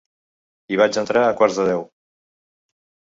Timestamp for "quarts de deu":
1.41-1.85